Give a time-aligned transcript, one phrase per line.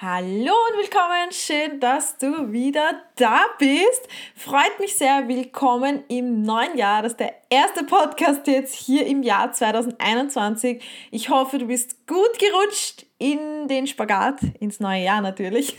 [0.00, 4.06] Hallo und willkommen, schön, dass du wieder da bist.
[4.36, 7.02] Freut mich sehr, willkommen im neuen Jahr.
[7.02, 10.80] Das ist der erste Podcast jetzt hier im Jahr 2021.
[11.10, 15.76] Ich hoffe, du bist gut gerutscht in den Spagat, ins neue Jahr natürlich.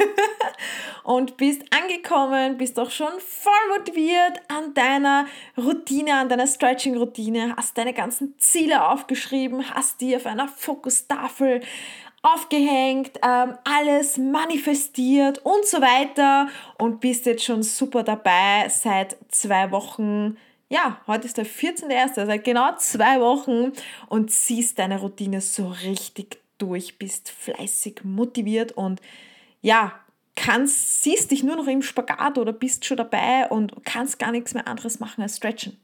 [1.05, 5.27] und bist angekommen, bist auch schon voll motiviert an deiner
[5.57, 11.61] Routine, an deiner Stretching-Routine, hast deine ganzen Ziele aufgeschrieben, hast die auf einer Fokustafel
[12.21, 19.71] aufgehängt, ähm, alles manifestiert und so weiter und bist jetzt schon super dabei seit zwei
[19.71, 20.37] Wochen.
[20.69, 23.71] Ja, heute ist der 14.1., seit genau zwei Wochen
[24.07, 29.01] und ziehst deine Routine so richtig durch, bist fleißig motiviert und
[29.61, 29.93] ja,
[30.35, 34.53] kannst, siehst dich nur noch im Spagat oder bist schon dabei und kannst gar nichts
[34.53, 35.77] mehr anderes machen als stretchen.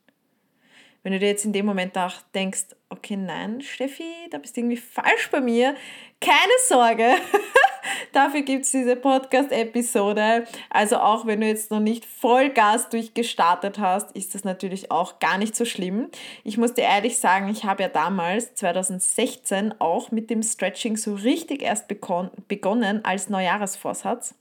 [1.05, 4.62] Wenn du dir jetzt in dem Moment auch denkst, okay, nein, Steffi, da bist du
[4.62, 5.76] irgendwie falsch bei mir,
[6.20, 7.13] keine Sorge.
[8.12, 10.48] Dafür gibt es diese Podcast-Episode.
[10.72, 15.38] Also auch wenn du jetzt noch nicht Vollgas durchgestartet hast, ist das natürlich auch gar
[15.38, 16.10] nicht so schlimm.
[16.43, 21.13] Ich muss dir ehrlich sagen, ich habe ja damals, 2016, auch mit dem Stretching so
[21.13, 24.34] richtig erst begonnen als Neujahresvorsatz.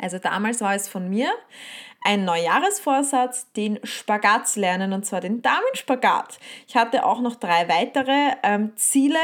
[0.00, 1.30] Also damals war es von mir
[2.02, 6.38] ein Neujahresvorsatz, den Spagat zu lernen, und zwar den Damenspagat.
[6.66, 9.18] Ich hatte auch noch drei weitere ähm, Ziele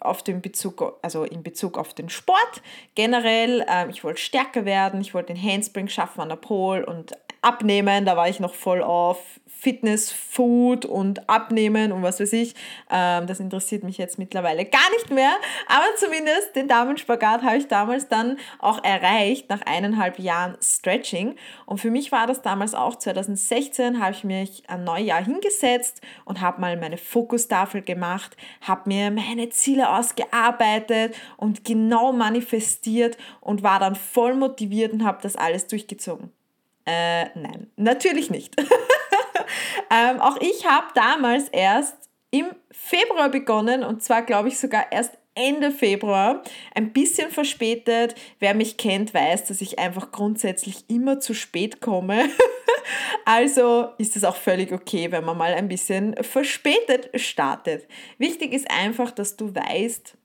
[0.00, 2.62] auf den Bezug, also in Bezug auf den Sport.
[2.94, 7.12] Generell, ähm, ich wollte stärker werden, ich wollte den Handspring schaffen an der Pole und
[7.42, 9.18] abnehmen, da war ich noch voll auf
[9.60, 12.54] Fitness, Food und Abnehmen und was weiß ich.
[12.90, 15.32] Ähm, das interessiert mich jetzt mittlerweile gar nicht mehr,
[15.66, 21.34] aber zumindest den Damenspagat habe ich damals dann auch erreicht nach eineinhalb Jahren Stretching.
[21.66, 26.40] Und für mich war das damals auch 2016, habe ich mich ein Neujahr hingesetzt und
[26.40, 33.80] habe mal meine Fokustafel gemacht, habe mir meine Ziele ausgearbeitet und genau manifestiert und war
[33.80, 36.30] dann voll motiviert und habe das alles durchgezogen.
[36.86, 38.54] Äh, nein, natürlich nicht.
[39.90, 41.96] ähm, auch ich habe damals erst
[42.30, 46.42] im Februar begonnen und zwar glaube ich sogar erst Ende Februar,
[46.74, 48.16] ein bisschen verspätet.
[48.40, 52.28] Wer mich kennt, weiß, dass ich einfach grundsätzlich immer zu spät komme.
[53.24, 57.86] also ist es auch völlig okay, wenn man mal ein bisschen verspätet startet.
[58.18, 60.17] Wichtig ist einfach, dass du weißt,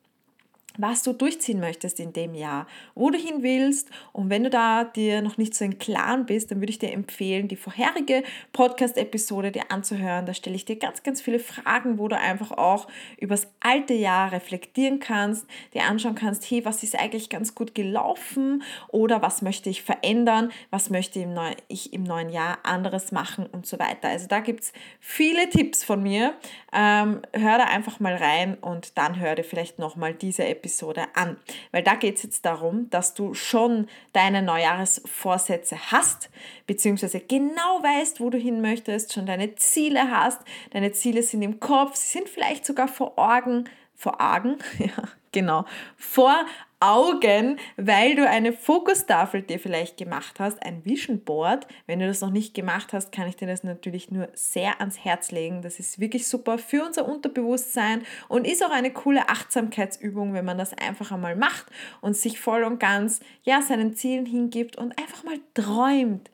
[0.77, 3.89] was du durchziehen möchtest in dem Jahr, wo du hin willst.
[4.11, 6.91] Und wenn du da dir noch nicht so im Klaren bist, dann würde ich dir
[6.91, 8.23] empfehlen, die vorherige
[8.53, 10.25] Podcast-Episode dir anzuhören.
[10.25, 14.31] Da stelle ich dir ganz, ganz viele Fragen, wo du einfach auch übers alte Jahr
[14.31, 19.69] reflektieren kannst, dir anschauen kannst, hey, was ist eigentlich ganz gut gelaufen oder was möchte
[19.69, 21.23] ich verändern, was möchte
[21.67, 24.09] ich im neuen Jahr anderes machen und so weiter.
[24.09, 26.33] Also da gibt es viele Tipps von mir.
[26.73, 31.07] Ähm, hör da einfach mal rein und dann hör dir vielleicht nochmal diese Episode Episode
[31.13, 31.35] an.
[31.71, 36.29] Weil da geht es jetzt darum, dass du schon deine Neujahresvorsätze hast,
[36.67, 40.39] beziehungsweise genau weißt, wo du hin möchtest, schon deine Ziele hast.
[40.71, 45.03] Deine Ziele sind im Kopf, sind vielleicht sogar vor Augen, vor Augen, ja,
[45.33, 45.65] genau,
[45.97, 46.45] vor
[46.83, 51.65] Augen, weil du eine Fokustafel dir vielleicht gemacht hast, ein Vision Board.
[51.87, 54.99] Wenn du das noch nicht gemacht hast, kann ich dir das natürlich nur sehr ans
[54.99, 55.61] Herz legen.
[55.61, 60.57] Das ist wirklich super für unser Unterbewusstsein und ist auch eine coole Achtsamkeitsübung, wenn man
[60.57, 61.67] das einfach einmal macht
[62.01, 66.31] und sich voll und ganz ja, seinen Zielen hingibt und einfach mal träumt.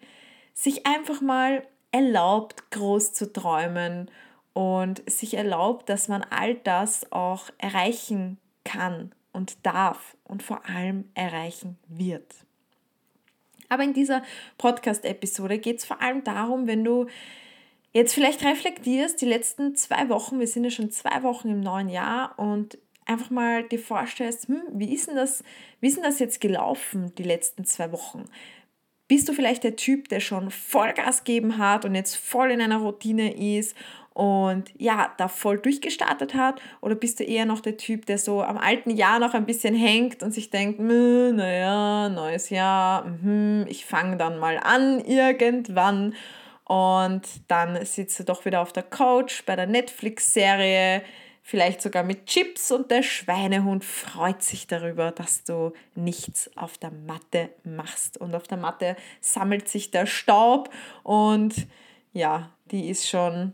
[0.55, 1.61] Sich einfach mal
[1.91, 4.09] erlaubt, groß zu träumen
[4.53, 11.09] und sich erlaubt, dass man all das auch erreichen kann und darf und vor allem
[11.13, 12.33] erreichen wird.
[13.69, 14.23] Aber in dieser
[14.57, 17.05] Podcast-Episode geht es vor allem darum, wenn du
[17.93, 21.89] jetzt vielleicht reflektierst, die letzten zwei Wochen, wir sind ja schon zwei Wochen im neuen
[21.89, 25.43] Jahr und einfach mal dir vorstellst, hm, wie, ist denn das,
[25.81, 28.25] wie ist denn das jetzt gelaufen, die letzten zwei Wochen?
[29.07, 32.77] Bist du vielleicht der Typ, der schon Vollgas geben hat und jetzt voll in einer
[32.77, 33.75] Routine ist
[34.13, 36.61] und ja, da voll durchgestartet hat?
[36.81, 39.75] Oder bist du eher noch der Typ, der so am alten Jahr noch ein bisschen
[39.75, 46.15] hängt und sich denkt, naja, neues Jahr, mh, ich fange dann mal an irgendwann.
[46.65, 51.01] Und dann sitzt du doch wieder auf der Couch bei der Netflix-Serie,
[51.41, 56.91] vielleicht sogar mit Chips und der Schweinehund freut sich darüber, dass du nichts auf der
[56.91, 58.17] Matte machst.
[58.17, 60.69] Und auf der Matte sammelt sich der Staub
[61.01, 61.55] und
[62.13, 63.53] ja, die ist schon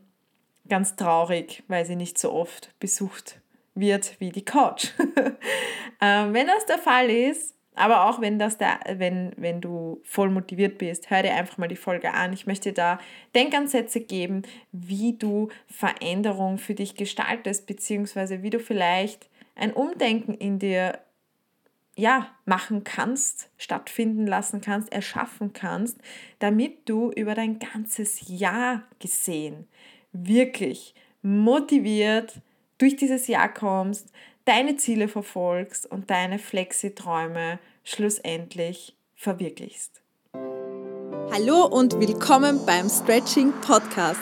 [0.70, 3.40] ganz traurig, weil sie nicht so oft besucht
[3.76, 4.88] wird wie die Couch.
[6.02, 10.30] ähm, wenn das der Fall ist, aber auch wenn, das der, wenn, wenn du voll
[10.30, 12.32] motiviert bist, hör dir einfach mal die Folge an.
[12.32, 13.00] Ich möchte da
[13.36, 20.58] Denkansätze geben, wie du Veränderung für dich gestaltest, beziehungsweise wie du vielleicht ein Umdenken in
[20.60, 21.00] dir
[21.98, 25.98] ja, machen kannst, stattfinden lassen kannst, erschaffen kannst,
[26.40, 29.68] damit du über dein ganzes Jahr gesehen
[30.24, 32.42] wirklich motiviert
[32.78, 34.12] durch dieses Jahr kommst,
[34.46, 40.02] deine Ziele verfolgst und deine Flexi-Träume schlussendlich verwirklichst.
[41.32, 44.22] Hallo und willkommen beim Stretching Podcast.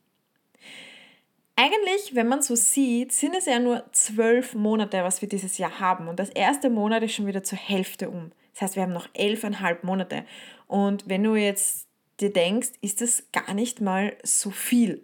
[1.63, 5.79] Eigentlich, wenn man so sieht, sind es ja nur zwölf Monate, was wir dieses Jahr
[5.79, 6.07] haben.
[6.07, 8.31] Und das erste Monat ist schon wieder zur Hälfte um.
[8.53, 10.25] Das heißt, wir haben noch elfeinhalb Monate.
[10.65, 11.85] Und wenn du jetzt
[12.19, 15.03] dir denkst, ist das gar nicht mal so viel.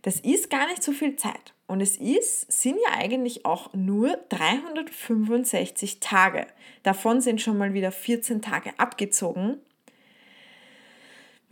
[0.00, 1.52] Das ist gar nicht so viel Zeit.
[1.66, 6.46] Und es ist, sind ja eigentlich auch nur 365 Tage.
[6.84, 9.60] Davon sind schon mal wieder 14 Tage abgezogen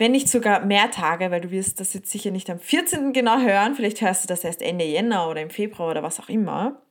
[0.03, 3.13] wenn nicht sogar mehr Tage, weil du wirst das jetzt sicher nicht am 14.
[3.13, 6.27] genau hören, vielleicht hörst du das erst Ende Jänner oder im Februar oder was auch
[6.27, 6.81] immer.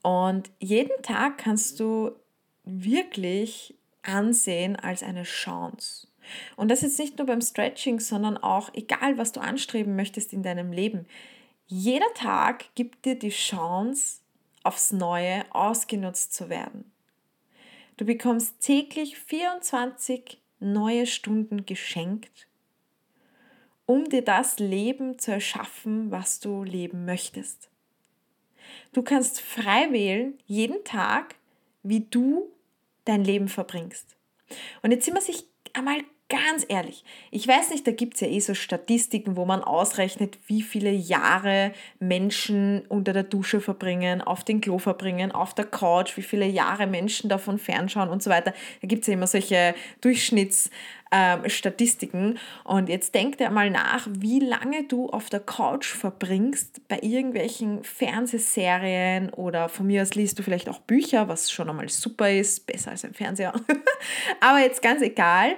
[0.00, 2.12] Und jeden Tag kannst du
[2.64, 6.08] wirklich ansehen als eine Chance.
[6.56, 10.42] Und das jetzt nicht nur beim Stretching, sondern auch egal, was du anstreben möchtest in
[10.42, 11.04] deinem Leben.
[11.66, 14.20] Jeder Tag gibt dir die Chance,
[14.62, 16.90] aufs Neue ausgenutzt zu werden.
[17.98, 22.48] Du bekommst täglich 24 neue Stunden geschenkt,
[23.86, 27.70] um dir das Leben zu erschaffen, was du leben möchtest.
[28.92, 31.36] Du kannst frei wählen, jeden Tag,
[31.82, 32.50] wie du
[33.04, 34.16] dein Leben verbringst.
[34.82, 38.28] Und jetzt sind wir sich einmal ganz ehrlich, ich weiß nicht, da gibt es ja
[38.28, 44.44] eh so Statistiken, wo man ausrechnet, wie viele Jahre Menschen unter der Dusche verbringen, auf
[44.44, 48.52] den Klo verbringen, auf der Couch, wie viele Jahre Menschen davon fernschauen und so weiter.
[48.82, 52.32] Da gibt es ja immer solche Durchschnittsstatistiken.
[52.32, 56.98] Ähm, und jetzt denk dir mal nach, wie lange du auf der Couch verbringst bei
[57.00, 62.30] irgendwelchen Fernsehserien oder von mir aus liest du vielleicht auch Bücher, was schon einmal super
[62.30, 63.54] ist, besser als ein Fernseher.
[64.40, 65.56] Aber jetzt ganz egal.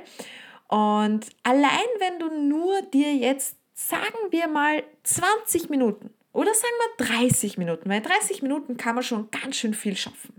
[0.71, 7.07] Und allein wenn du nur dir jetzt, sagen wir mal, 20 Minuten oder sagen wir
[7.07, 10.33] 30 Minuten, weil 30 Minuten kann man schon ganz schön viel schaffen,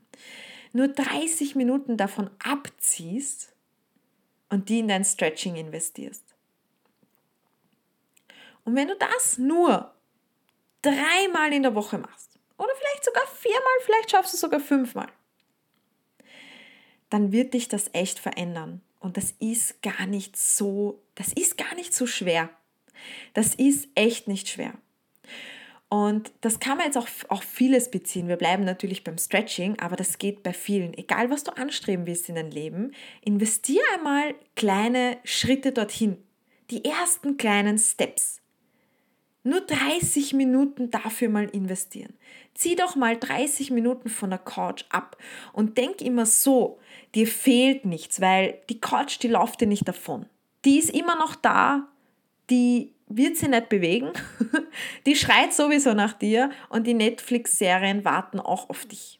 [0.71, 3.53] nur 30 Minuten davon abziehst
[4.47, 6.23] und die in dein Stretching investierst.
[8.63, 9.93] Und wenn du das nur
[10.81, 15.09] dreimal in der Woche machst, oder vielleicht sogar viermal, vielleicht schaffst du sogar fünfmal,
[17.09, 18.81] dann wird dich das echt verändern.
[19.01, 22.50] Und das ist gar nicht so, das ist gar nicht so schwer.
[23.33, 24.74] Das ist echt nicht schwer.
[25.89, 28.30] Und das kann man jetzt auch auf vieles beziehen.
[28.30, 30.94] Wir bleiben natürlich beim Stretching, aber das geht bei vielen.
[30.94, 32.94] Egal, was du anstreben willst in dein Leben,
[33.25, 36.18] investiere einmal kleine Schritte dorthin.
[36.69, 38.40] Die ersten kleinen Steps.
[39.43, 42.13] Nur 30 Minuten dafür mal investieren.
[42.53, 45.17] Zieh doch mal 30 Minuten von der Couch ab
[45.51, 46.79] und denk immer so,
[47.15, 50.27] dir fehlt nichts, weil die Couch, die läuft dir nicht davon.
[50.63, 51.88] Die ist immer noch da,
[52.51, 54.12] die wird sie nicht bewegen,
[55.05, 59.19] die schreit sowieso nach dir und die Netflix-Serien warten auch auf dich.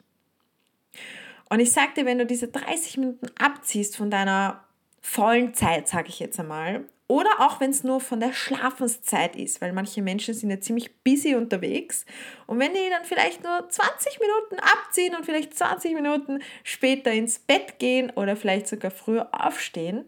[1.50, 4.64] Und ich sag dir, wenn du diese 30 Minuten abziehst von deiner
[5.00, 9.60] vollen Zeit, sage ich jetzt einmal, oder auch wenn es nur von der Schlafenszeit ist,
[9.60, 12.06] weil manche Menschen sind ja ziemlich busy unterwegs.
[12.46, 17.38] Und wenn die dann vielleicht nur 20 Minuten abziehen und vielleicht 20 Minuten später ins
[17.38, 20.06] Bett gehen oder vielleicht sogar früher aufstehen,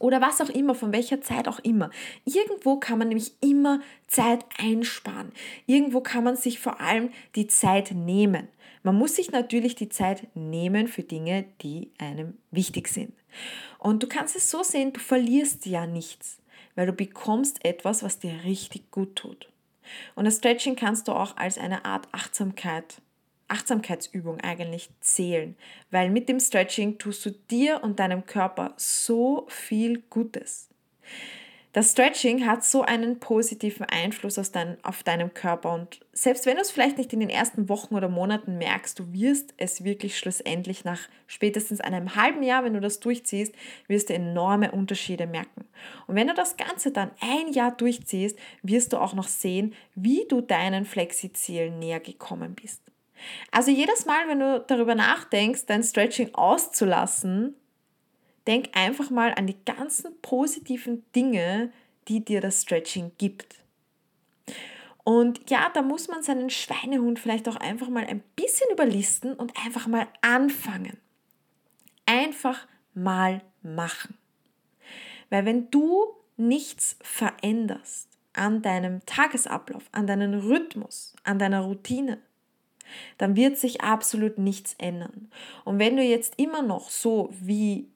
[0.00, 1.90] oder was auch immer, von welcher Zeit auch immer.
[2.24, 5.30] Irgendwo kann man nämlich immer Zeit einsparen.
[5.66, 8.48] Irgendwo kann man sich vor allem die Zeit nehmen.
[8.82, 13.12] Man muss sich natürlich die Zeit nehmen für Dinge, die einem wichtig sind.
[13.78, 16.40] Und du kannst es so sehen, du verlierst ja nichts,
[16.74, 19.48] weil du bekommst etwas, was dir richtig gut tut.
[20.14, 23.00] Und das Stretching kannst du auch als eine Art Achtsamkeit,
[23.48, 25.56] Achtsamkeitsübung eigentlich zählen,
[25.90, 30.68] weil mit dem Stretching tust du dir und deinem Körper so viel Gutes.
[31.74, 36.56] Das Stretching hat so einen positiven Einfluss auf, dein, auf deinem Körper und selbst wenn
[36.56, 40.18] du es vielleicht nicht in den ersten Wochen oder Monaten merkst, du wirst es wirklich
[40.18, 43.54] schlussendlich nach spätestens einem halben Jahr, wenn du das durchziehst,
[43.88, 45.64] wirst du enorme Unterschiede merken.
[46.06, 50.26] Und wenn du das Ganze dann ein Jahr durchziehst, wirst du auch noch sehen, wie
[50.28, 52.82] du deinen Flexi-Zielen näher gekommen bist.
[53.50, 57.54] Also jedes Mal, wenn du darüber nachdenkst, dein Stretching auszulassen,
[58.46, 61.72] denk einfach mal an die ganzen positiven Dinge,
[62.08, 63.62] die dir das Stretching gibt.
[65.04, 69.56] Und ja, da muss man seinen Schweinehund vielleicht auch einfach mal ein bisschen überlisten und
[69.64, 70.98] einfach mal anfangen.
[72.06, 74.16] Einfach mal machen.
[75.30, 76.06] Weil wenn du
[76.36, 82.18] nichts veränderst an deinem Tagesablauf, an deinem Rhythmus, an deiner Routine,
[83.18, 85.30] dann wird sich absolut nichts ändern.
[85.64, 87.88] Und wenn du jetzt immer noch so wie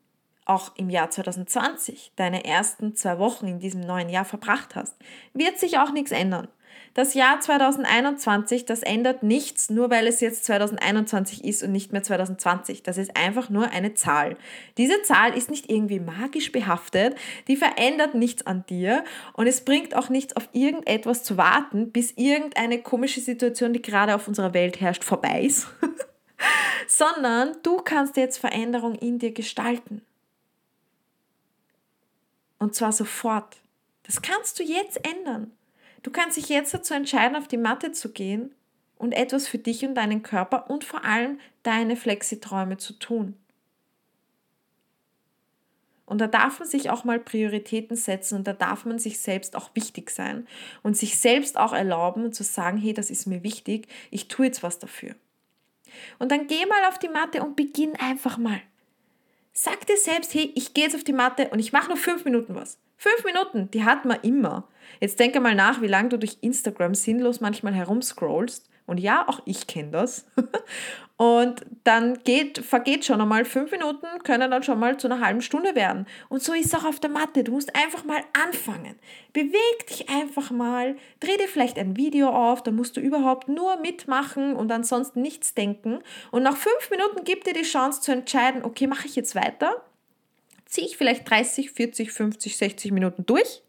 [0.47, 4.95] auch im Jahr 2020 deine ersten zwei Wochen in diesem neuen Jahr verbracht hast,
[5.35, 6.49] wird sich auch nichts ändern.
[6.95, 12.03] Das Jahr 2021, das ändert nichts, nur weil es jetzt 2021 ist und nicht mehr
[12.03, 12.83] 2020.
[12.83, 14.39] Das ist einfach nur eine Zahl.
[14.79, 17.15] Diese Zahl ist nicht irgendwie magisch behaftet,
[17.49, 22.13] die verändert nichts an dir und es bringt auch nichts auf irgendetwas zu warten, bis
[22.13, 25.67] irgendeine komische Situation, die gerade auf unserer Welt herrscht, vorbei ist.
[26.89, 30.01] Sondern du kannst jetzt Veränderung in dir gestalten.
[32.59, 33.57] Und zwar sofort.
[34.05, 35.53] Das kannst du jetzt ändern.
[36.03, 38.55] Du kannst dich jetzt dazu entscheiden, auf die Matte zu gehen
[38.97, 43.35] und etwas für dich und deinen Körper und vor allem deine Flexiträume zu tun.
[46.07, 49.57] Und da darf man sich auch mal Prioritäten setzen und da darf man sich selbst
[49.57, 50.47] auch wichtig sein
[50.85, 54.63] und sich selbst auch erlauben zu sagen, hey, das ist mir wichtig, ich tue jetzt
[54.63, 55.17] was dafür.
[56.21, 58.61] Und dann geh mal auf die Matte und beginn einfach mal.
[59.59, 62.27] Sag dir selbst, hey, ich gehe jetzt auf die Matte und ich mache nur fünf
[62.27, 62.79] Minuten was.
[62.99, 64.69] Fünf Minuten, die hat man immer.
[65.01, 68.69] Jetzt denke mal nach, wie lange du durch Instagram sinnlos manchmal herumscrollst.
[68.87, 70.27] Und ja, auch ich kenne das.
[71.19, 75.41] Und dann geht, vergeht schon einmal fünf Minuten, können dann schon mal zu einer halben
[75.41, 76.07] Stunde werden.
[76.29, 77.43] Und so ist es auch auf der Matte.
[77.43, 78.97] Du musst einfach mal anfangen.
[79.33, 83.77] Beweg dich einfach mal, dreh dir vielleicht ein Video auf, da musst du überhaupt nur
[83.81, 86.01] mitmachen und ansonsten nichts denken.
[86.33, 89.83] Und nach fünf Minuten gibt dir die Chance zu entscheiden, okay, mache ich jetzt weiter?
[90.67, 93.63] Ziehe ich vielleicht 30, 40, 50, 60 Minuten durch?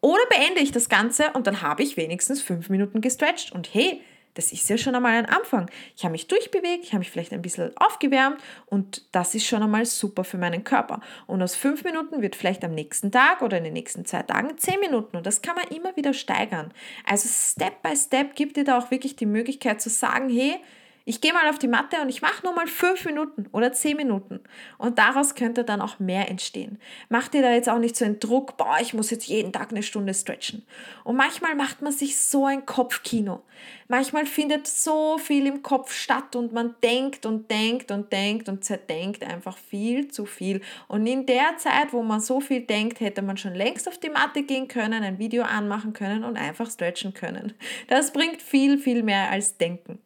[0.00, 4.02] Oder beende ich das Ganze und dann habe ich wenigstens fünf Minuten gestretched und hey,
[4.34, 5.70] das ist ja schon einmal ein Anfang.
[5.96, 9.62] Ich habe mich durchbewegt, ich habe mich vielleicht ein bisschen aufgewärmt und das ist schon
[9.62, 11.00] einmal super für meinen Körper.
[11.26, 14.58] Und aus fünf Minuten wird vielleicht am nächsten Tag oder in den nächsten zwei Tagen
[14.58, 16.72] zehn Minuten und das kann man immer wieder steigern.
[17.06, 20.60] Also Step by Step gibt dir da auch wirklich die Möglichkeit zu sagen, hey,
[21.06, 23.96] ich gehe mal auf die Matte und ich mache nur mal fünf Minuten oder zehn
[23.96, 24.40] Minuten.
[24.78, 26.78] Und daraus könnte dann auch mehr entstehen.
[27.10, 29.70] Mach dir da jetzt auch nicht so einen Druck, boah, ich muss jetzt jeden Tag
[29.70, 30.64] eine Stunde stretchen.
[31.04, 33.42] Und manchmal macht man sich so ein Kopfkino.
[33.88, 38.64] Manchmal findet so viel im Kopf statt und man denkt und denkt und denkt und
[38.64, 40.62] zerdenkt einfach viel zu viel.
[40.88, 44.08] Und in der Zeit, wo man so viel denkt, hätte man schon längst auf die
[44.08, 47.52] Matte gehen können, ein Video anmachen können und einfach stretchen können.
[47.88, 49.98] Das bringt viel, viel mehr als Denken.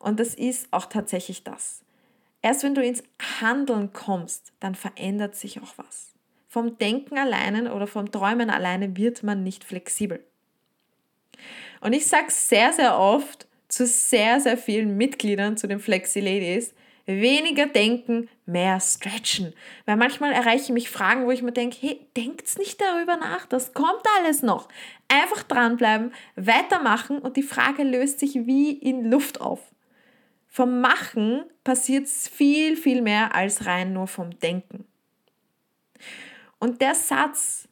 [0.00, 1.84] Und das ist auch tatsächlich das.
[2.42, 3.04] Erst wenn du ins
[3.40, 6.08] Handeln kommst, dann verändert sich auch was.
[6.48, 10.24] Vom Denken alleine oder vom Träumen alleine wird man nicht flexibel.
[11.80, 16.74] Und ich sage sehr, sehr oft zu sehr, sehr vielen Mitgliedern, zu den Flexi-Ladies,
[17.06, 19.54] weniger denken, mehr stretchen.
[19.86, 23.72] Weil manchmal erreichen mich Fragen, wo ich mir denke, hey, denkt's nicht darüber nach, das
[23.72, 24.68] kommt alles noch.
[25.08, 29.60] Einfach dranbleiben, weitermachen und die Frage löst sich wie in Luft auf.
[30.52, 34.84] Vom Machen passiert viel, viel mehr als rein nur vom Denken.
[36.58, 37.68] Und der Satz,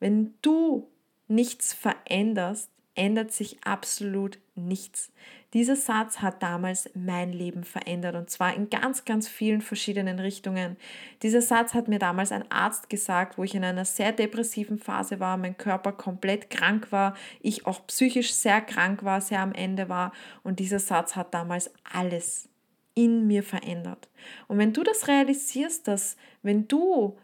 [0.00, 0.86] wenn du
[1.28, 5.10] nichts veränderst, ändert sich absolut nichts.
[5.52, 10.76] Dieser Satz hat damals mein Leben verändert und zwar in ganz, ganz vielen verschiedenen Richtungen.
[11.22, 15.18] Dieser Satz hat mir damals ein Arzt gesagt, wo ich in einer sehr depressiven Phase
[15.18, 19.88] war, mein Körper komplett krank war, ich auch psychisch sehr krank war, sehr am Ende
[19.88, 20.12] war
[20.44, 22.48] und dieser Satz hat damals alles
[22.94, 24.08] in mir verändert.
[24.46, 27.18] Und wenn du das realisierst, dass wenn du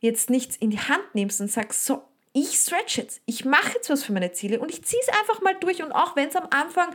[0.00, 3.90] jetzt nichts in die Hand nimmst und sagst, so, ich stretch jetzt, ich mache jetzt
[3.90, 6.36] was für meine Ziele und ich ziehe es einfach mal durch und auch wenn es
[6.36, 6.94] am Anfang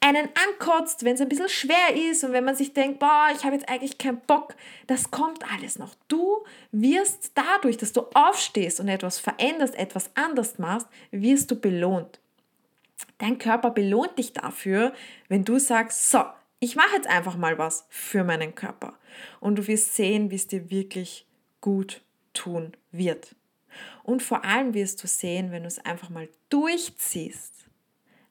[0.00, 3.44] einen ankotzt, wenn es ein bisschen schwer ist und wenn man sich denkt, boah, ich
[3.44, 4.54] habe jetzt eigentlich keinen Bock,
[4.86, 5.94] das kommt alles noch.
[6.06, 12.20] Du wirst dadurch, dass du aufstehst und etwas veränderst, etwas anders machst, wirst du belohnt.
[13.18, 14.92] Dein Körper belohnt dich dafür,
[15.28, 16.24] wenn du sagst, so,
[16.60, 18.94] ich mache jetzt einfach mal was für meinen Körper.
[19.40, 21.26] Und du wirst sehen, wie es dir wirklich
[21.60, 22.02] gut
[22.32, 23.34] tun wird.
[24.02, 27.67] Und vor allem wirst du sehen, wenn du es einfach mal durchziehst,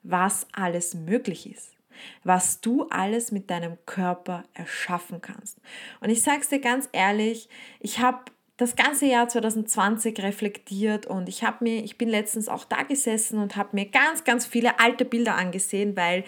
[0.09, 1.75] was alles möglich ist,
[2.23, 5.59] was du alles mit deinem Körper erschaffen kannst.
[5.99, 7.49] Und ich sage es dir ganz ehrlich,
[7.79, 8.19] ich habe
[8.57, 13.37] das ganze Jahr 2020 reflektiert und ich habe mir, ich bin letztens auch da gesessen
[13.37, 16.23] und habe mir ganz, ganz viele alte Bilder angesehen, weil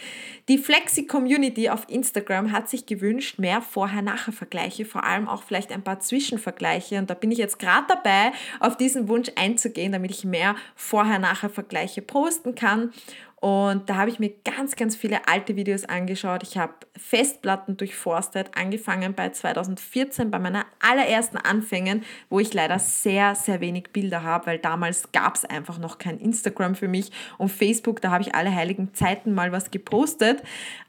[0.48, 6.02] die Flexi-Community auf Instagram hat sich gewünscht, mehr Vorher-Nachher-Vergleiche, vor allem auch vielleicht ein paar
[6.02, 10.56] Zwischenvergleiche und da bin ich jetzt gerade dabei, auf diesen Wunsch einzugehen, damit ich mehr
[10.76, 12.94] Vorher-Nachher-Vergleiche posten kann
[13.42, 16.44] und da habe ich mir ganz, ganz viele alte Videos angeschaut.
[16.44, 23.36] Ich habe Festplatten durchforstet, angefangen bei 2014, bei meiner allerersten Anfängen, wo ich leider sehr,
[23.36, 27.50] sehr wenig Bilder habe, weil damals gab es einfach noch kein Instagram für mich und
[27.50, 30.44] Facebook, da habe ich alle heiligen Zeiten mal was gepostet.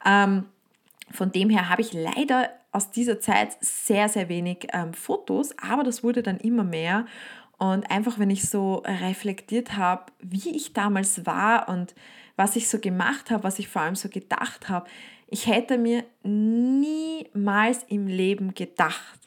[0.05, 0.47] Ähm,
[1.13, 5.85] von dem her habe ich leider aus dieser Zeit sehr, sehr wenig ähm, Fotos, aber
[5.85, 7.07] das wurde dann immer mehr.
[7.59, 11.95] Und einfach, wenn ich so reflektiert habe, wie ich damals war und
[12.41, 14.89] was ich so gemacht habe, was ich vor allem so gedacht habe,
[15.27, 19.21] ich hätte mir niemals im Leben gedacht,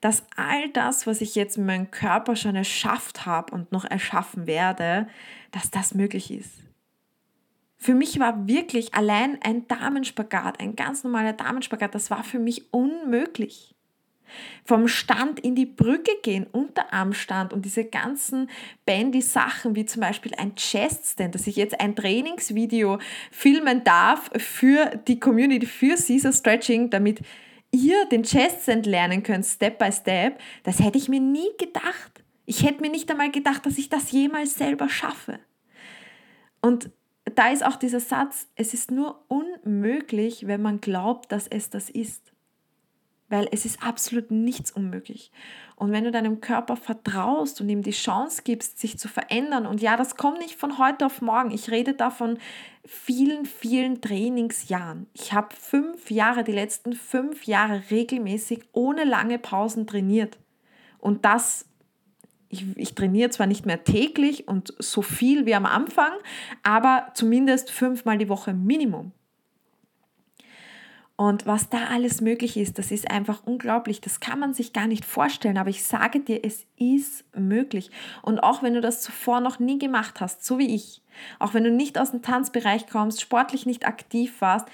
[0.00, 4.46] dass all das, was ich jetzt mit meinem Körper schon erschafft habe und noch erschaffen
[4.46, 5.06] werde,
[5.50, 6.64] dass das möglich ist.
[7.76, 12.72] Für mich war wirklich allein ein Damenspagat, ein ganz normaler Damenspagat, das war für mich
[12.72, 13.74] unmöglich
[14.64, 18.48] vom Stand in die Brücke gehen, Unterarmstand und diese ganzen
[18.86, 22.98] Bandy-Sachen, wie zum Beispiel ein Chest-Stand, dass ich jetzt ein Trainingsvideo
[23.30, 27.20] filmen darf für die Community, für Caesar Stretching, damit
[27.72, 32.24] ihr den Chest-Stand lernen könnt, Step by Step, das hätte ich mir nie gedacht.
[32.46, 35.38] Ich hätte mir nicht einmal gedacht, dass ich das jemals selber schaffe.
[36.60, 36.90] Und
[37.24, 41.90] da ist auch dieser Satz, es ist nur unmöglich, wenn man glaubt, dass es das
[41.90, 42.29] ist
[43.30, 45.30] weil es ist absolut nichts unmöglich.
[45.76, 49.80] Und wenn du deinem Körper vertraust und ihm die Chance gibst, sich zu verändern, und
[49.80, 52.38] ja, das kommt nicht von heute auf morgen, ich rede da von
[52.84, 55.06] vielen, vielen Trainingsjahren.
[55.14, 60.36] Ich habe fünf Jahre, die letzten fünf Jahre regelmäßig ohne lange Pausen trainiert.
[60.98, 61.66] Und das
[62.50, 66.12] ich, ich, trainiere zwar nicht mehr täglich und so viel wie am Anfang,
[66.64, 69.12] aber zumindest fünfmal die Woche Minimum.
[71.20, 74.00] Und was da alles möglich ist, das ist einfach unglaublich.
[74.00, 75.58] Das kann man sich gar nicht vorstellen.
[75.58, 77.90] Aber ich sage dir, es ist möglich.
[78.22, 81.02] Und auch wenn du das zuvor noch nie gemacht hast, so wie ich,
[81.38, 84.66] auch wenn du nicht aus dem Tanzbereich kommst, sportlich nicht aktiv warst,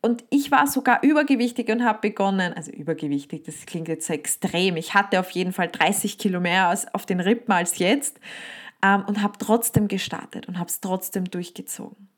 [0.00, 4.78] und ich war sogar übergewichtig und habe begonnen, also übergewichtig, das klingt jetzt so extrem.
[4.78, 8.18] Ich hatte auf jeden Fall 30 Kilo mehr auf den Rippen als jetzt
[8.82, 12.08] ähm, und habe trotzdem gestartet und habe es trotzdem durchgezogen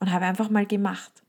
[0.00, 1.21] und habe einfach mal gemacht.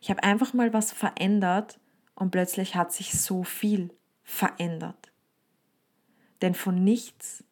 [0.00, 1.78] Ich habe einfach mal was verändert
[2.14, 5.12] und plötzlich hat sich so viel verändert.
[6.42, 7.44] Denn von nichts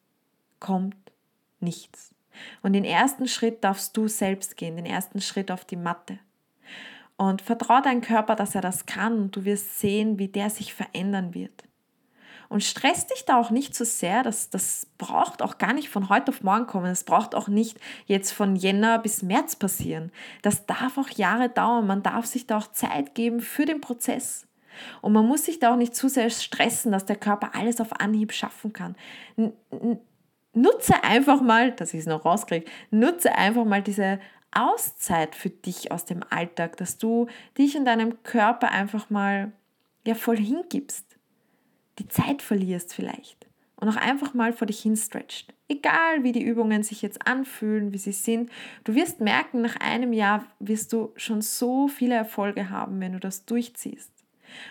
[0.59, 0.95] kommt
[1.59, 2.13] nichts.
[2.61, 6.19] Und den ersten Schritt darfst du selbst gehen, den ersten Schritt auf die Matte.
[7.17, 10.73] Und vertraue deinem Körper, dass er das kann und du wirst sehen, wie der sich
[10.73, 11.63] verändern wird.
[12.49, 16.09] Und stress dich da auch nicht so sehr, das, das braucht auch gar nicht von
[16.09, 16.87] heute auf morgen kommen.
[16.87, 20.11] Das braucht auch nicht jetzt von Jänner bis März passieren.
[20.41, 21.85] Das darf auch Jahre dauern.
[21.85, 24.47] Man darf sich da auch Zeit geben für den Prozess.
[25.01, 27.99] Und man muss sich da auch nicht zu sehr stressen, dass der Körper alles auf
[27.99, 28.95] Anhieb schaffen kann.
[30.53, 34.19] Nutze einfach mal, dass ich es noch rauskriege, nutze einfach mal diese
[34.51, 37.27] Auszeit für dich aus dem Alltag, dass du
[37.59, 39.51] dich und deinem Körper einfach mal
[40.07, 41.08] ja voll hingibst
[41.99, 45.53] die Zeit verlierst vielleicht und auch einfach mal vor dich hin stretcht.
[45.67, 48.49] Egal wie die Übungen sich jetzt anfühlen, wie sie sind,
[48.83, 53.19] du wirst merken, nach einem Jahr wirst du schon so viele Erfolge haben, wenn du
[53.19, 54.11] das durchziehst.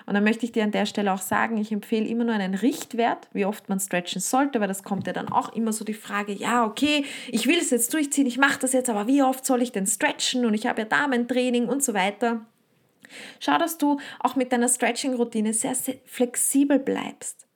[0.06, 2.54] Und dann möchte ich dir an der Stelle auch sagen, ich empfehle immer nur einen
[2.54, 5.94] Richtwert, wie oft man stretchen sollte, weil das kommt ja dann auch immer so die
[5.94, 9.46] Frage, ja, okay, ich will es jetzt durchziehen, ich mache das jetzt, aber wie oft
[9.46, 12.44] soll ich denn stretchen und ich habe ja Damentraining und so weiter.
[13.40, 17.48] Schau, dass du auch mit deiner Stretching-Routine sehr, sehr flexibel bleibst.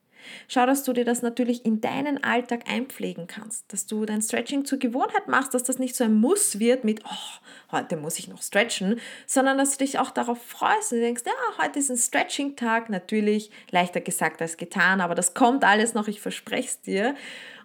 [0.48, 4.64] Schau, dass du dir das natürlich in deinen Alltag einpflegen kannst, dass du dein Stretching
[4.64, 8.28] zur Gewohnheit machst, dass das nicht so ein Muss wird mit, oh, heute muss ich
[8.28, 11.96] noch stretchen, sondern dass du dich auch darauf freust und denkst, ja, heute ist ein
[11.96, 17.14] Stretching-Tag, natürlich leichter gesagt als getan, aber das kommt alles noch, ich verspreche es dir.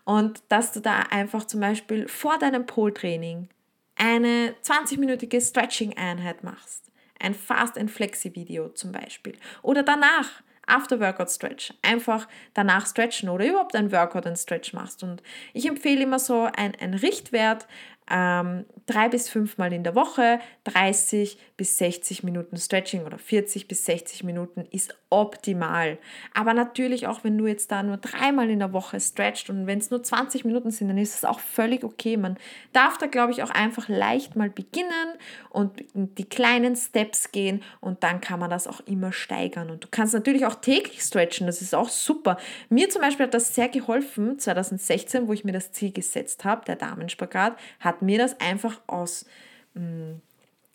[0.05, 3.49] Und dass du da einfach zum Beispiel vor deinem Pole-Training
[3.95, 6.86] eine 20-minütige Stretching-Einheit machst
[7.19, 9.35] ein Fast and Flexi Video zum Beispiel.
[9.61, 11.73] Oder danach, After Workout Stretch.
[11.81, 15.01] Einfach danach stretchen oder überhaupt ein Workout und Stretch machst.
[15.01, 17.67] Und ich empfehle immer so ein, ein Richtwert,
[18.09, 23.85] ähm, drei bis fünfmal in der Woche, 30 bis 60 Minuten Stretching oder 40 bis
[23.85, 25.97] 60 Minuten ist optimal.
[26.33, 29.79] Aber natürlich auch, wenn du jetzt da nur dreimal in der Woche stretcht und wenn
[29.79, 32.17] es nur 20 Minuten sind, dann ist es auch völlig okay.
[32.17, 32.37] Man
[32.73, 34.91] darf da, glaube ich, auch einfach leicht mal beginnen
[35.49, 39.69] und die kleinen Steps gehen und dann kann man das auch immer steigern.
[39.69, 42.37] Und du kannst natürlich auch täglich stretchen, das ist auch super.
[42.69, 46.65] Mir zum Beispiel hat das sehr geholfen, 2016, wo ich mir das Ziel gesetzt habe,
[46.65, 49.25] der Damenspagat, hat mir das einfach aus
[49.73, 50.21] hm,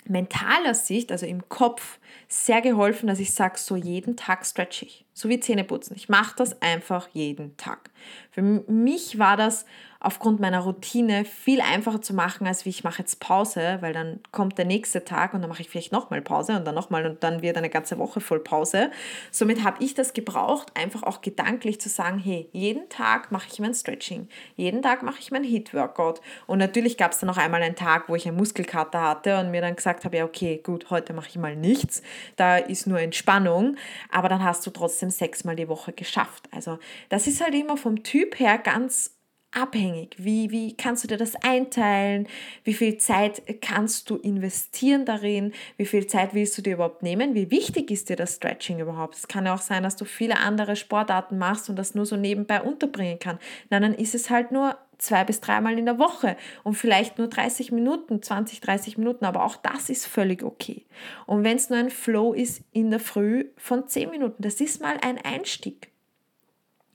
[0.09, 5.05] mentaler Sicht, also im Kopf, sehr geholfen, dass ich sage, so jeden Tag stretch ich.
[5.13, 5.97] So wie Zähneputzen.
[5.97, 7.91] Ich mache das einfach jeden Tag.
[8.31, 9.65] Für mich war das
[10.03, 14.21] aufgrund meiner Routine viel einfacher zu machen, als wie ich mache jetzt Pause, weil dann
[14.33, 17.23] kommt der nächste Tag und dann mache ich vielleicht nochmal Pause und dann nochmal und
[17.23, 18.91] dann wird eine ganze Woche voll Pause.
[19.31, 23.61] Somit habe ich das gebraucht, einfach auch gedanklich zu sagen, hey, jeden Tag mache ich
[23.61, 26.21] mein Stretching, jeden Tag mache ich mein Hit-Workout.
[26.47, 29.53] Und natürlich gab es dann noch einmal einen Tag, wo ich einen Muskelkater hatte und
[29.53, 32.03] mir dann gesagt habe, ja, okay, gut, heute mache ich mal nichts,
[32.37, 33.77] da ist nur Entspannung,
[34.11, 36.49] aber dann hast du trotzdem sechsmal die Woche geschafft.
[36.51, 39.17] Also das ist halt immer vom Typ her ganz
[39.53, 40.17] abhängig.
[40.19, 42.27] Wie, wie kannst du dir das einteilen?
[42.65, 45.53] Wie viel Zeit kannst du investieren darin?
[45.77, 47.35] Wie viel Zeit willst du dir überhaupt nehmen?
[47.35, 49.15] Wie wichtig ist dir das Stretching überhaupt?
[49.15, 52.17] Es kann ja auch sein, dass du viele andere Sportarten machst und das nur so
[52.17, 53.39] nebenbei unterbringen kann.
[53.71, 57.29] Nein, dann ist es halt nur zwei bis dreimal in der Woche und vielleicht nur
[57.29, 60.87] 30 Minuten, 20, 30 Minuten, aber auch das ist völlig okay.
[61.27, 64.81] Und wenn es nur ein Flow ist in der Früh von 10 Minuten, das ist
[64.81, 65.92] mal ein Einstieg.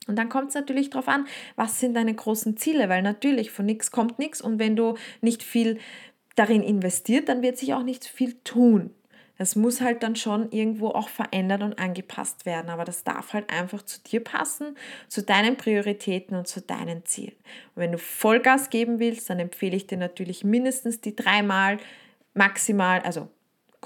[0.07, 3.65] Und dann kommt es natürlich darauf an, was sind deine großen Ziele, weil natürlich von
[3.65, 5.79] nichts kommt nichts und wenn du nicht viel
[6.35, 8.91] darin investiert, dann wird sich auch nicht viel tun.
[9.37, 13.51] Das muss halt dann schon irgendwo auch verändert und angepasst werden, aber das darf halt
[13.51, 14.75] einfach zu dir passen,
[15.07, 17.35] zu deinen Prioritäten und zu deinen Zielen.
[17.75, 21.77] Und wenn du Vollgas geben willst, dann empfehle ich dir natürlich mindestens die dreimal
[22.33, 23.29] maximal, also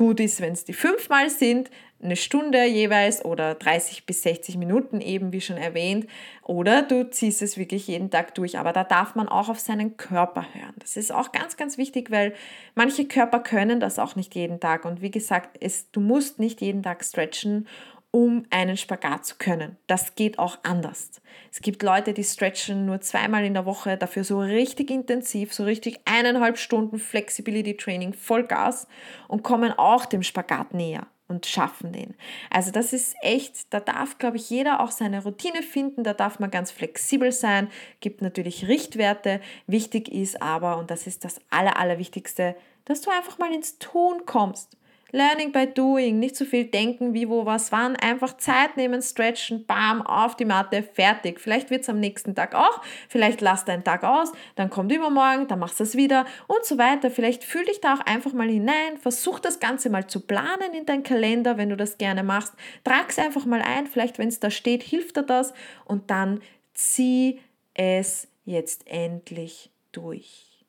[0.02, 1.70] gut ist, wenn es die fünfmal sind,
[2.02, 6.08] eine Stunde jeweils oder 30 bis 60 Minuten eben, wie schon erwähnt.
[6.42, 8.58] Oder du ziehst es wirklich jeden Tag durch.
[8.58, 10.74] Aber da darf man auch auf seinen Körper hören.
[10.80, 12.34] Das ist auch ganz, ganz wichtig, weil
[12.74, 14.86] manche Körper können das auch nicht jeden Tag.
[14.86, 17.68] Und wie gesagt, es, du musst nicht jeden Tag stretchen
[18.12, 19.78] um einen Spagat zu können.
[19.88, 21.22] Das geht auch anders.
[21.52, 25.64] Es gibt Leute, die stretchen nur zweimal in der Woche, dafür so richtig intensiv, so
[25.64, 28.88] richtig eineinhalb Stunden Flexibility Training Vollgas
[29.30, 32.14] und kommen auch dem Spagat näher und schaffen den.
[32.50, 36.40] Also das ist echt, da darf, glaube ich, jeder auch seine Routine finden, da darf
[36.40, 37.70] man ganz flexibel sein,
[38.02, 39.40] gibt natürlich Richtwerte.
[39.66, 44.26] Wichtig ist aber, und das ist das Aller, Allerwichtigste, dass du einfach mal ins Tun
[44.26, 44.78] kommst.
[45.12, 49.02] Learning by doing, nicht zu so viel denken, wie, wo, was, wann, einfach Zeit nehmen,
[49.02, 51.40] stretchen, bam, auf die Matte, fertig.
[51.40, 55.48] Vielleicht wird es am nächsten Tag auch, vielleicht lass deinen Tag aus, dann kommt übermorgen,
[55.48, 57.12] dann machst du es wieder und so weiter.
[57.12, 60.86] Vielleicht fühl dich da auch einfach mal hinein, versuch das Ganze mal zu planen in
[60.86, 62.54] deinen Kalender, wenn du das gerne machst.
[62.84, 65.54] Trag es einfach mal ein, vielleicht wenn es da steht, hilft dir das
[65.86, 66.42] und dann
[66.74, 67.40] zieh
[67.74, 70.66] es jetzt endlich durch.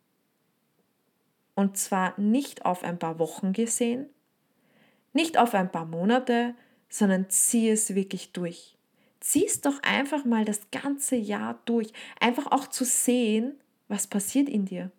[1.55, 4.09] Und zwar nicht auf ein paar Wochen gesehen,
[5.13, 6.55] nicht auf ein paar Monate,
[6.89, 8.77] sondern zieh es wirklich durch.
[9.21, 11.93] Zieh es doch einfach mal das ganze Jahr durch.
[12.21, 13.55] Einfach auch zu sehen,
[13.89, 14.91] was passiert in dir.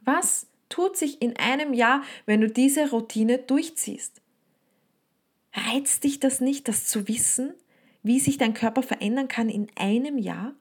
[0.00, 4.20] Was tut sich in einem Jahr, wenn du diese Routine durchziehst?
[5.52, 7.54] Reizt dich das nicht, das zu wissen,
[8.02, 10.54] wie sich dein Körper verändern kann in einem Jahr?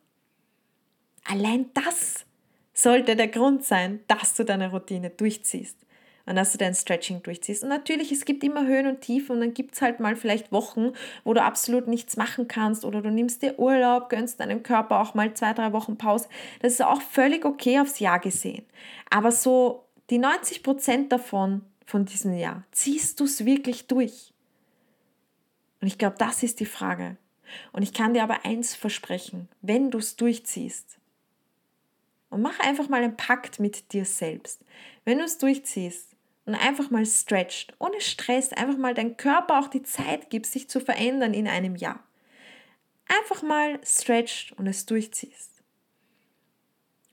[1.24, 2.26] Allein das
[2.74, 5.87] sollte der Grund sein, dass du deine Routine durchziehst
[6.28, 7.64] und dass du dein Stretching durchziehst.
[7.64, 10.52] Und natürlich, es gibt immer Höhen und Tiefen und dann gibt es halt mal vielleicht
[10.52, 10.92] Wochen,
[11.24, 15.14] wo du absolut nichts machen kannst oder du nimmst dir Urlaub, gönnst deinem Körper auch
[15.14, 16.28] mal zwei, drei Wochen Pause.
[16.62, 18.66] Das ist auch völlig okay aufs Jahr gesehen.
[19.10, 24.34] Aber so die 90 Prozent davon, von diesem Jahr, ziehst du es wirklich durch?
[25.80, 27.16] Und ich glaube, das ist die Frage.
[27.72, 30.98] Und ich kann dir aber eins versprechen, wenn du es durchziehst,
[32.30, 34.60] und mach einfach mal einen Pakt mit dir selbst.
[35.06, 36.17] Wenn du es durchziehst,
[36.48, 40.70] und einfach mal stretcht, ohne Stress, einfach mal dein Körper auch die Zeit gibt, sich
[40.70, 42.02] zu verändern in einem Jahr.
[43.06, 45.62] Einfach mal stretcht und es durchziehst.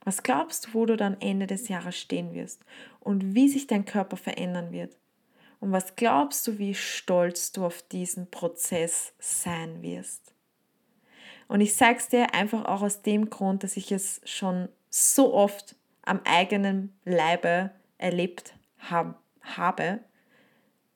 [0.05, 2.63] Was glaubst du, wo du dann Ende des Jahres stehen wirst
[3.01, 4.97] und wie sich dein Körper verändern wird?
[5.59, 10.33] Und was glaubst du, wie stolz du auf diesen Prozess sein wirst?
[11.49, 15.33] Und ich sage es dir einfach auch aus dem Grund, dass ich es schon so
[15.33, 19.99] oft am eigenen Leibe erlebt habe habe,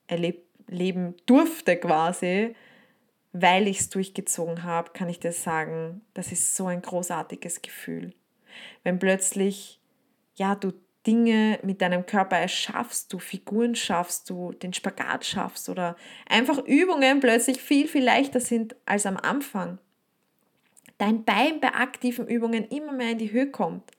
[0.06, 2.54] erleben durfte quasi,
[3.32, 8.12] weil ich es durchgezogen habe, kann ich dir sagen, das ist so ein großartiges Gefühl.
[8.82, 9.80] Wenn plötzlich,
[10.34, 10.72] ja, du
[11.06, 15.96] Dinge mit deinem Körper erschaffst, du Figuren schaffst, du den Spagat schaffst oder
[16.28, 19.78] einfach Übungen plötzlich viel, viel leichter sind als am Anfang.
[20.98, 23.90] Dein Bein bei aktiven Übungen immer mehr in die Höhe kommt.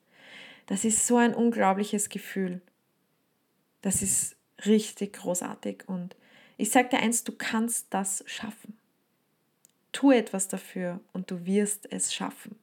[0.66, 2.60] Das ist so ein unglaubliches Gefühl.
[3.80, 4.36] Das ist
[4.66, 6.16] richtig großartig und
[6.56, 8.78] ich sage dir eins, du kannst das schaffen.
[9.90, 12.56] Tu etwas dafür und du wirst es schaffen.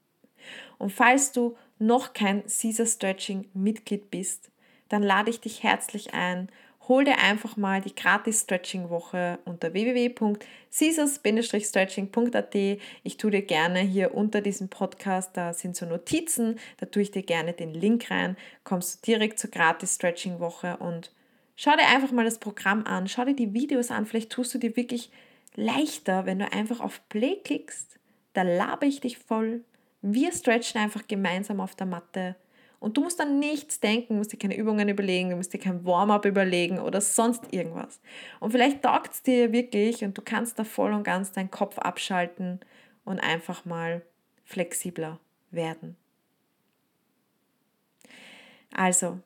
[0.78, 4.50] Und falls du noch kein Caesar Stretching Mitglied bist,
[4.90, 6.50] dann lade ich dich herzlich ein.
[6.88, 12.56] Hol dir einfach mal die gratis Stretching Woche unter www.caesars-stretching.at.
[13.04, 17.12] Ich tue dir gerne hier unter diesem Podcast, da sind so Notizen, da tue ich
[17.12, 21.12] dir gerne den Link rein, kommst du direkt zur gratis Stretching Woche und
[21.60, 24.60] schau dir einfach mal das Programm an, schau dir die Videos an, vielleicht tust du
[24.60, 25.12] dir wirklich
[25.56, 28.00] leichter, wenn du einfach auf Play klickst.
[28.32, 29.66] Da labe ich dich voll,
[30.02, 32.38] wir stretchen einfach gemeinsam auf der Matte.
[32.80, 35.84] Und du musst dann nichts denken, musst dir keine Übungen überlegen, du musst dir kein
[35.84, 38.00] Warm-up überlegen oder sonst irgendwas.
[38.40, 41.78] Und vielleicht taugt es dir wirklich und du kannst da voll und ganz deinen Kopf
[41.78, 42.62] abschalten
[43.04, 44.02] und einfach mal
[44.46, 45.20] flexibler
[45.52, 45.98] werden.
[48.74, 49.20] Also,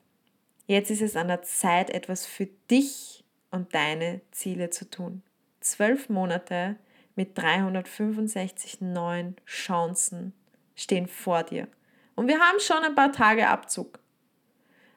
[0.65, 5.23] jetzt ist es an der Zeit, etwas für dich und deine Ziele zu tun.
[5.60, 6.78] Zwölf Monate
[7.15, 10.34] mit 365 neuen Chancen
[10.76, 11.67] stehen vor dir.
[12.15, 13.99] Und wir haben schon ein paar Tage Abzug.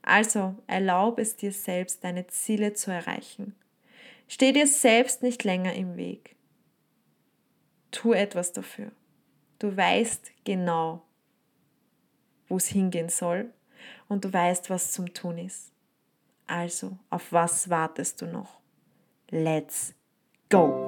[0.02, 3.54] Also erlaub es dir selbst, deine Ziele zu erreichen.
[4.28, 6.36] Steh dir selbst nicht länger im Weg.
[7.90, 8.92] Tu etwas dafür.
[9.58, 11.02] Du weißt genau,
[12.48, 13.52] wo es hingehen soll
[14.08, 15.72] und du weißt, was zum Tun ist.
[16.46, 18.60] Also, auf was wartest du noch?
[19.30, 19.94] Let's
[20.48, 20.85] go!